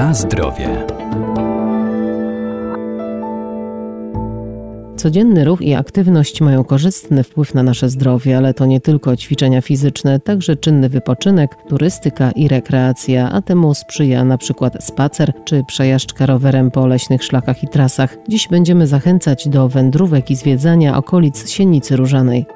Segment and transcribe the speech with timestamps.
[0.00, 0.86] Na zdrowie.
[4.96, 9.60] Codzienny ruch i aktywność mają korzystny wpływ na nasze zdrowie, ale to nie tylko ćwiczenia
[9.60, 16.26] fizyczne, także czynny wypoczynek, turystyka i rekreacja, a temu sprzyja na przykład spacer czy przejażdżka
[16.26, 18.16] rowerem po leśnych szlakach i trasach.
[18.28, 22.46] Dziś będziemy zachęcać do wędrówek i zwiedzania okolic Sienicy Różanej.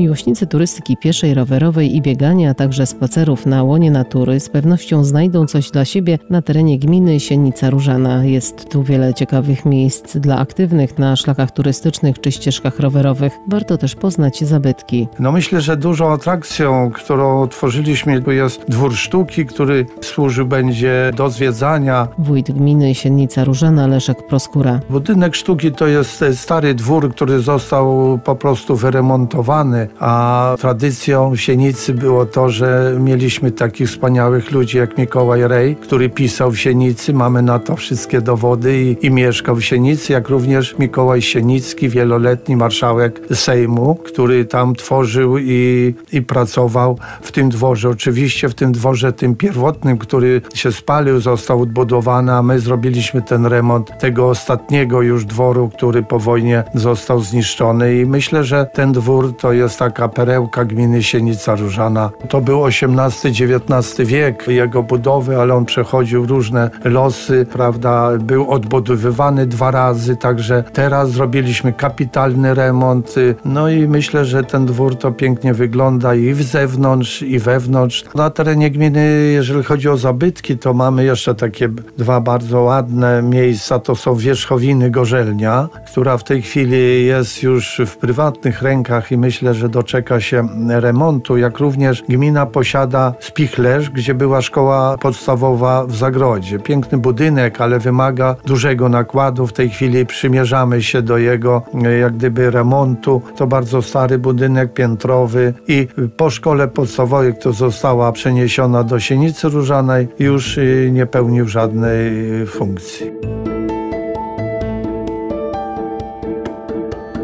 [0.00, 5.46] Miłośnicy turystyki pieszej, rowerowej i biegania, a także spacerów na łonie natury z pewnością znajdą
[5.46, 8.24] coś dla siebie na terenie gminy Sienica Różana.
[8.24, 13.32] Jest tu wiele ciekawych miejsc dla aktywnych na szlakach turystycznych czy ścieżkach rowerowych.
[13.48, 15.08] Warto też poznać zabytki.
[15.18, 21.30] No myślę, że dużą atrakcją, którą tworzyliśmy, to jest dwór sztuki, który służył będzie do
[21.30, 22.08] zwiedzania.
[22.18, 24.80] Wójt gminy Sienica Różana Leszek Proskura.
[24.90, 32.26] Budynek sztuki to jest stary dwór, który został po prostu wyremontowany a tradycją Sienicy było
[32.26, 37.12] to, że mieliśmy takich wspaniałych ludzi jak Mikołaj Rej, który pisał w Sienicy.
[37.12, 42.56] Mamy na to wszystkie dowody i, i mieszkał w Sienicy, jak również Mikołaj Sienicki, wieloletni
[42.56, 47.88] marszałek Sejmu, który tam tworzył i, i pracował w tym dworze.
[47.88, 53.46] Oczywiście w tym dworze tym pierwotnym, który się spalił, został odbudowany, a my zrobiliśmy ten
[53.46, 59.36] remont tego ostatniego już dworu, który po wojnie został zniszczony i myślę, że ten dwór
[59.36, 62.10] to jest taka perełka gminy Sienica Różana.
[62.28, 69.70] To był XVIII-XIX wiek jego budowy, ale on przechodził różne losy, prawda, był odbudowywany dwa
[69.70, 73.14] razy, także teraz zrobiliśmy kapitalny remont.
[73.44, 78.04] No i myślę, że ten dwór to pięknie wygląda i w zewnątrz, i wewnątrz.
[78.14, 83.78] Na terenie gminy, jeżeli chodzi o zabytki, to mamy jeszcze takie dwa bardzo ładne miejsca.
[83.78, 89.54] To są wierzchowiny Gorzelnia, która w tej chwili jest już w prywatnych rękach i myślę,
[89.54, 96.58] że doczeka się remontu, jak również gmina posiada Spichlerz, gdzie była szkoła podstawowa w Zagrodzie.
[96.58, 99.46] Piękny budynek, ale wymaga dużego nakładu.
[99.46, 101.62] W tej chwili przymierzamy się do jego
[102.00, 103.22] jak gdyby remontu.
[103.36, 110.08] To bardzo stary budynek piętrowy i po szkole podstawowej, która została przeniesiona do Sienicy Różanej,
[110.18, 113.10] już y, nie pełnił żadnej funkcji.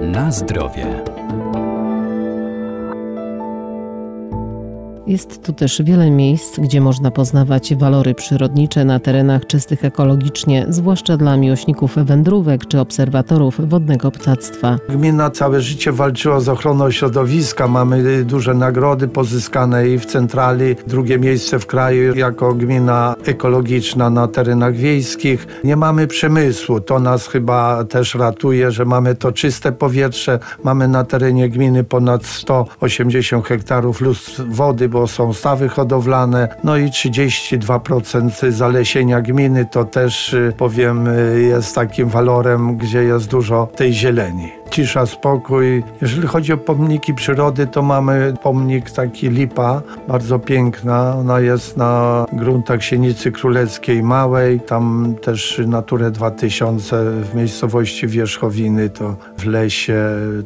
[0.00, 1.15] Na zdrowie.
[5.06, 11.16] Jest tu też wiele miejsc, gdzie można poznawać walory przyrodnicze na terenach czystych ekologicznie, zwłaszcza
[11.16, 14.78] dla miłośników wędrówek czy obserwatorów wodnego ptactwa.
[14.88, 17.68] Gmina całe życie walczyła z ochroną środowiska.
[17.68, 24.28] Mamy duże nagrody pozyskane i w centrali, drugie miejsce w kraju jako gmina ekologiczna na
[24.28, 25.46] terenach wiejskich.
[25.64, 26.80] Nie mamy przemysłu.
[26.80, 30.38] To nas chyba też ratuje, że mamy to czyste powietrze.
[30.64, 36.86] Mamy na terenie gminy ponad 180 hektarów lustr wody, bo są stawy hodowlane, no i
[36.86, 43.92] 32% zalesienia gminy to też y, powiem y, jest takim walorem, gdzie jest dużo tej
[43.92, 45.84] zieleni cisza, spokój.
[46.02, 51.16] Jeżeli chodzi o pomniki przyrody, to mamy pomnik taki Lipa, bardzo piękna.
[51.16, 54.60] Ona jest na gruntach Sienicy Królewskiej Małej.
[54.60, 59.98] Tam też Naturę 2000 w miejscowości Wierzchowiny, to w lesie,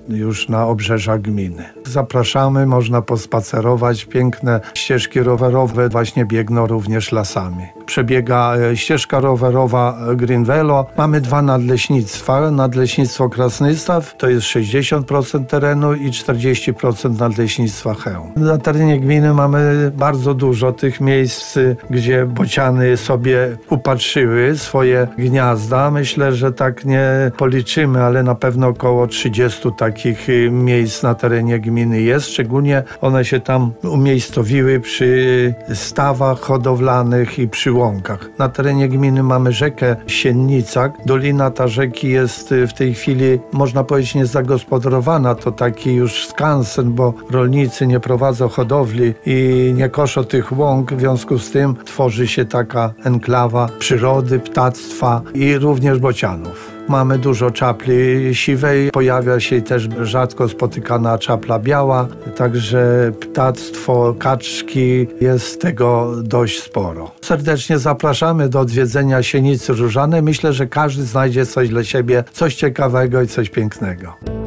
[0.08, 1.64] już na obrzeżach gminy.
[1.86, 4.04] Zapraszamy, można pospacerować.
[4.04, 7.79] Piękne ścieżki rowerowe właśnie biegną również lasami.
[7.90, 10.86] Przebiega e, ścieżka rowerowa Green Velo.
[10.96, 12.50] Mamy dwa nadleśnictwa.
[12.50, 18.32] Nadleśnictwo Krasnystaw to jest 60% terenu i 40% nadleśnictwa Chełm.
[18.36, 21.58] Na terenie gminy mamy bardzo dużo tych miejsc,
[21.90, 25.90] gdzie bociany sobie upatrzyły swoje gniazda.
[25.90, 32.02] Myślę, że tak nie policzymy, ale na pewno około 30 takich miejsc na terenie gminy
[32.02, 32.26] jest.
[32.26, 38.30] Szczególnie one się tam umiejscowiły przy stawach hodowlanych i przy łąkach.
[38.38, 40.92] Na terenie gminy mamy rzekę Siennica.
[41.06, 47.14] Dolina ta rzeki jest w tej chwili, można powiedzieć niezagospodarowana, to taki już skansen, bo
[47.30, 52.44] rolnicy nie prowadzą hodowli i nie koszą tych łąk, w związku z tym tworzy się
[52.44, 56.79] taka enklawa przyrody, ptactwa i również bocianów.
[56.90, 65.60] Mamy dużo czapli siwej, pojawia się też rzadko spotykana czapla biała, także ptactwo, kaczki, jest
[65.60, 67.10] tego dość sporo.
[67.20, 70.22] Serdecznie zapraszamy do odwiedzenia Sienicy Różanej.
[70.22, 74.39] Myślę, że każdy znajdzie coś dla siebie, coś ciekawego i coś pięknego.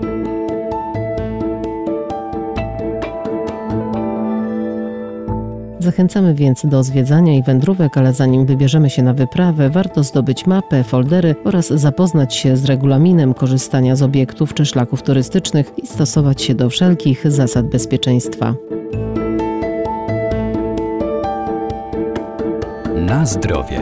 [5.83, 10.83] Zachęcamy więc do zwiedzania i wędrówek, ale zanim wybierzemy się na wyprawę, warto zdobyć mapę,
[10.83, 16.55] foldery oraz zapoznać się z regulaminem korzystania z obiektów czy szlaków turystycznych i stosować się
[16.55, 18.55] do wszelkich zasad bezpieczeństwa.
[22.95, 23.79] Na zdrowie.